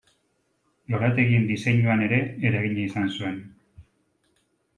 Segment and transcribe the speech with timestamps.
[0.93, 2.19] Lorategien diseinuan ere
[2.51, 3.37] eragina izan zuen.